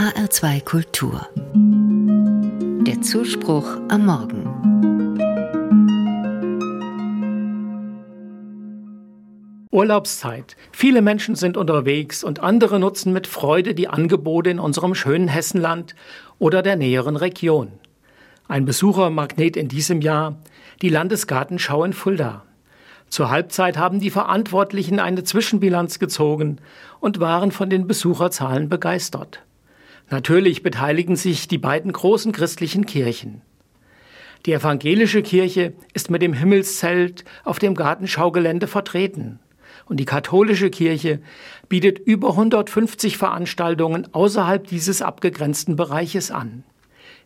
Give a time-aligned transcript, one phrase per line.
[0.00, 1.28] HR2 Kultur.
[2.86, 4.46] Der Zuspruch am Morgen.
[9.70, 10.56] Urlaubszeit.
[10.72, 15.94] Viele Menschen sind unterwegs und andere nutzen mit Freude die Angebote in unserem schönen Hessenland
[16.38, 17.68] oder der näheren Region.
[18.48, 20.38] Ein Besuchermagnet in diesem Jahr
[20.80, 22.44] die Landesgartenschau in Fulda.
[23.10, 26.56] Zur Halbzeit haben die Verantwortlichen eine Zwischenbilanz gezogen
[27.00, 29.42] und waren von den Besucherzahlen begeistert.
[30.10, 33.42] Natürlich beteiligen sich die beiden großen christlichen Kirchen.
[34.44, 39.38] Die evangelische Kirche ist mit dem Himmelszelt auf dem Gartenschaugelände vertreten.
[39.86, 41.20] Und die katholische Kirche
[41.68, 46.64] bietet über 150 Veranstaltungen außerhalb dieses abgegrenzten Bereiches an.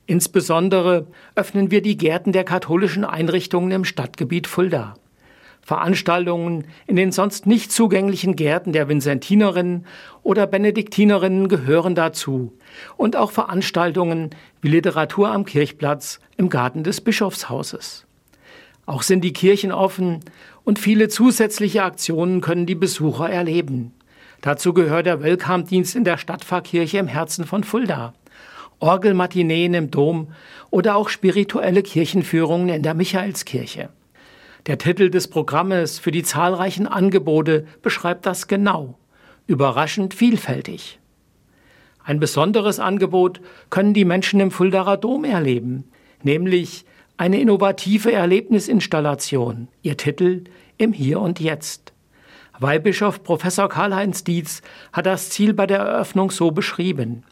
[0.06, 4.94] Insbesondere öffnen wir die Gärten der katholischen Einrichtungen im Stadtgebiet Fulda.
[5.64, 9.86] Veranstaltungen in den sonst nicht zugänglichen Gärten der Vincentinerinnen
[10.22, 12.52] oder Benediktinerinnen gehören dazu
[12.98, 14.30] und auch Veranstaltungen
[14.60, 18.06] wie Literatur am Kirchplatz im Garten des Bischofshauses.
[18.84, 20.20] Auch sind die Kirchen offen
[20.64, 23.94] und viele zusätzliche Aktionen können die Besucher erleben.
[24.42, 28.12] Dazu gehört der Welcome-Dienst in der Stadtpfarrkirche im Herzen von Fulda,
[28.80, 30.34] Orgelmatineen im Dom
[30.70, 33.88] oder auch spirituelle Kirchenführungen in der Michaelskirche.
[34.66, 38.98] Der Titel des Programmes für die zahlreichen Angebote beschreibt das genau.
[39.46, 40.98] Überraschend vielfältig.
[42.02, 45.84] Ein besonderes Angebot können die Menschen im Fuldaer Dom erleben,
[46.22, 46.86] nämlich
[47.18, 49.68] eine innovative Erlebnisinstallation.
[49.82, 50.44] Ihr Titel
[50.78, 51.92] Im Hier und Jetzt.
[52.58, 54.62] Weihbischof Professor Karl-Heinz Dietz
[54.94, 57.24] hat das Ziel bei der Eröffnung so beschrieben.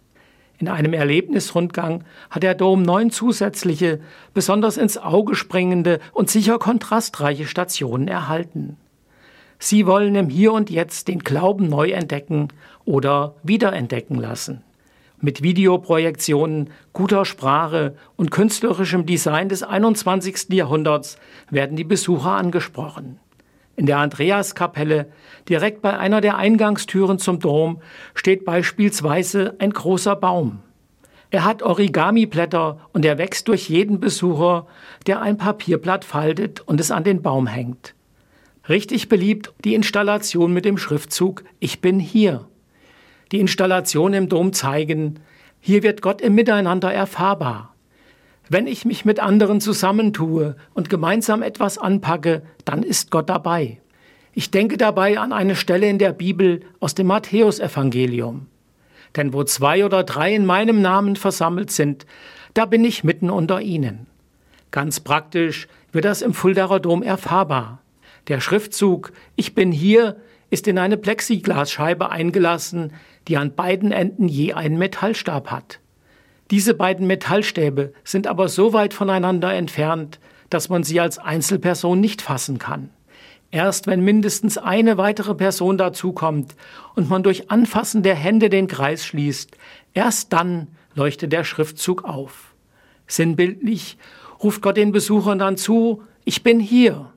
[0.63, 3.99] In einem Erlebnisrundgang hat der Dom neun zusätzliche,
[4.33, 8.77] besonders ins Auge springende und sicher kontrastreiche Stationen erhalten.
[9.59, 12.47] Sie wollen im Hier und Jetzt den Glauben neu entdecken
[12.85, 14.63] oder wiederentdecken lassen.
[15.21, 20.51] Mit Videoprojektionen, guter Sprache und künstlerischem Design des 21.
[20.51, 21.19] Jahrhunderts
[21.51, 23.19] werden die Besucher angesprochen.
[23.77, 25.11] In der Andreaskapelle,
[25.49, 27.81] direkt bei einer der Eingangstüren zum Dom,
[28.15, 30.61] steht beispielsweise ein großer Baum.
[31.31, 34.67] Er hat Origami-Blätter und er wächst durch jeden Besucher,
[35.07, 37.95] der ein Papierblatt faltet und es an den Baum hängt.
[38.69, 42.47] Richtig beliebt die Installation mit dem Schriftzug Ich bin hier.
[43.33, 45.21] Die Installation im Dom zeigen,
[45.59, 47.72] hier wird Gott im Miteinander erfahrbar.
[48.49, 53.81] Wenn ich mich mit anderen zusammentue und gemeinsam etwas anpacke, dann ist Gott dabei.
[54.35, 58.47] Ich denke dabei an eine Stelle in der Bibel aus dem Matthäusevangelium.
[59.17, 62.07] Denn wo zwei oder drei in meinem Namen versammelt sind,
[62.55, 64.07] da bin ich mitten unter ihnen.
[64.71, 67.83] Ganz praktisch wird das im Fuldaer Dom erfahrbar.
[68.29, 70.17] Der Schriftzug Ich bin hier
[70.49, 72.93] ist in eine Plexiglasscheibe eingelassen,
[73.29, 75.81] die an beiden Enden je einen Metallstab hat.
[76.53, 80.21] Diese beiden Metallstäbe sind aber so weit voneinander entfernt,
[80.51, 82.91] dass man sie als Einzelperson nicht fassen kann.
[83.51, 86.55] Erst wenn mindestens eine weitere Person dazukommt
[86.95, 89.57] und man durch Anfassen der Hände den Kreis schließt,
[89.95, 92.55] erst dann leuchtet der Schriftzug auf.
[93.07, 93.97] Sinnbildlich
[94.43, 97.15] ruft Gott den Besuchern dann zu, ich bin hier.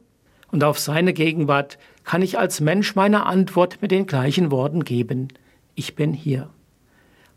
[0.49, 5.27] Und auf seine Gegenwart kann ich als Mensch meine Antwort mit den gleichen Worten geben,
[5.75, 6.49] ich bin hier.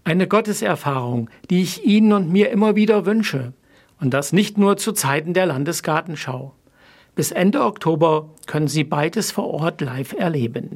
[0.09, 3.53] Eine Gotteserfahrung, die ich Ihnen und mir immer wieder wünsche.
[4.01, 6.55] Und das nicht nur zu Zeiten der Landesgartenschau.
[7.15, 10.67] Bis Ende Oktober können Sie beides vor Ort live erleben.